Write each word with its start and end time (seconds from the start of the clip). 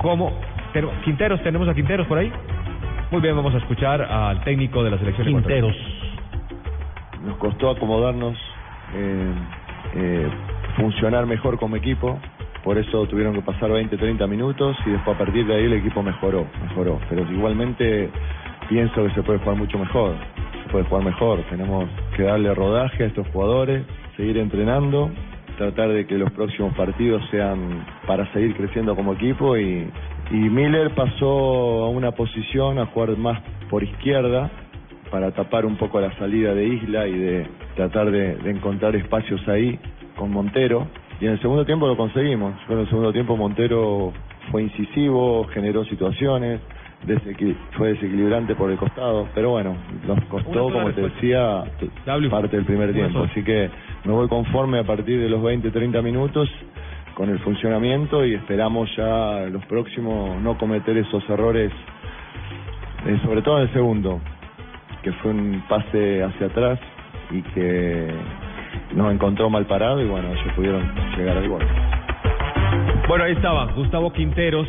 cómo... 0.00 0.32
ten- 0.72 0.88
Quinteros, 1.04 1.42
¿tenemos 1.42 1.68
a 1.68 1.74
Quinteros 1.74 2.06
por 2.06 2.18
ahí? 2.18 2.32
Muy 3.10 3.20
bien, 3.20 3.36
vamos 3.36 3.54
a 3.54 3.58
escuchar 3.58 4.02
al 4.02 4.42
técnico 4.44 4.82
de 4.84 4.90
la 4.90 4.98
selección 4.98 5.26
Quinteros. 5.28 5.74
Nos 7.24 7.36
costó 7.38 7.70
acomodarnos, 7.70 8.36
eh, 8.94 9.32
eh, 9.94 10.28
funcionar 10.76 11.26
mejor 11.26 11.58
como 11.58 11.76
equipo. 11.76 12.18
Por 12.62 12.76
eso 12.76 13.06
tuvieron 13.06 13.34
que 13.34 13.40
pasar 13.42 13.70
20, 13.70 13.96
30 13.96 14.26
minutos 14.26 14.76
y 14.84 14.90
después 14.90 15.14
a 15.16 15.18
partir 15.18 15.46
de 15.46 15.54
ahí 15.54 15.64
el 15.64 15.72
equipo 15.74 16.02
mejoró, 16.02 16.46
mejoró. 16.62 17.00
Pero 17.08 17.22
igualmente 17.30 18.10
pienso 18.68 19.04
que 19.04 19.10
se 19.10 19.22
puede 19.22 19.38
jugar 19.38 19.56
mucho 19.56 19.78
mejor, 19.78 20.14
se 20.64 20.70
puede 20.70 20.84
jugar 20.84 21.04
mejor. 21.04 21.40
Tenemos 21.48 21.86
que 22.16 22.24
darle 22.24 22.54
rodaje 22.54 23.04
a 23.04 23.06
estos 23.06 23.26
jugadores, 23.28 23.84
seguir 24.16 24.36
entrenando, 24.38 25.10
tratar 25.58 25.88
de 25.90 26.06
que 26.06 26.16
los 26.16 26.30
próximos 26.32 26.72
partidos 26.74 27.22
sean 27.30 27.84
para 28.06 28.32
seguir 28.32 28.54
creciendo 28.56 28.94
como 28.96 29.12
equipo 29.14 29.56
y, 29.58 29.86
y 30.30 30.34
Miller 30.34 30.90
pasó 30.94 31.84
a 31.84 31.88
una 31.90 32.12
posición 32.12 32.78
a 32.78 32.86
jugar 32.86 33.16
más 33.18 33.40
por 33.68 33.82
izquierda 33.82 34.50
para 35.10 35.32
tapar 35.32 35.66
un 35.66 35.76
poco 35.76 36.00
la 36.00 36.16
salida 36.18 36.54
de 36.54 36.66
Isla 36.66 37.06
y 37.08 37.12
de 37.18 37.46
tratar 37.76 38.10
de, 38.10 38.36
de 38.36 38.50
encontrar 38.50 38.94
espacios 38.96 39.46
ahí 39.48 39.78
con 40.16 40.30
Montero. 40.30 40.86
Y 41.20 41.26
en 41.26 41.32
el 41.32 41.40
segundo 41.40 41.64
tiempo 41.66 41.86
lo 41.88 41.96
conseguimos. 41.96 42.54
En 42.68 42.78
el 42.78 42.88
segundo 42.88 43.12
tiempo 43.12 43.36
Montero 43.36 44.12
fue 44.52 44.62
incisivo, 44.62 45.44
generó 45.52 45.84
situaciones, 45.86 46.60
desequil- 47.06 47.56
fue 47.72 47.88
desequilibrante 47.94 48.54
por 48.54 48.70
el 48.70 48.76
costado. 48.76 49.26
Pero 49.34 49.50
bueno, 49.50 49.76
nos 50.06 50.22
costó, 50.26 50.50
como 50.72 50.88
te 50.92 51.00
decía, 51.14 51.64
parte 52.30 52.56
del 52.56 52.66
primer 52.66 52.92
tiempo. 52.92 53.18
Así 53.30 53.42
que 53.42 53.70
me 54.08 54.14
voy 54.14 54.26
conforme 54.26 54.78
a 54.78 54.84
partir 54.84 55.20
de 55.20 55.28
los 55.28 55.42
20, 55.42 55.70
30 55.70 56.00
minutos 56.00 56.48
con 57.12 57.28
el 57.28 57.38
funcionamiento 57.40 58.24
y 58.24 58.36
esperamos 58.36 58.88
ya 58.96 59.44
los 59.50 59.62
próximos 59.66 60.40
no 60.40 60.56
cometer 60.56 60.96
esos 60.96 61.22
errores, 61.28 61.70
eh, 63.06 63.20
sobre 63.22 63.42
todo 63.42 63.58
en 63.58 63.64
el 63.64 63.72
segundo, 63.74 64.18
que 65.02 65.12
fue 65.12 65.32
un 65.32 65.62
pase 65.68 66.22
hacia 66.22 66.46
atrás 66.46 66.80
y 67.30 67.42
que 67.52 68.08
nos 68.94 69.12
encontró 69.12 69.50
mal 69.50 69.66
parado 69.66 70.00
y 70.00 70.08
bueno, 70.08 70.28
ellos 70.32 70.54
pudieron 70.56 70.90
llegar 71.14 71.36
al 71.36 71.46
gol. 71.46 71.66
Bueno, 73.08 73.24
ahí 73.24 73.32
estaba 73.32 73.70
Gustavo 73.74 74.10
Quinteros. 74.10 74.68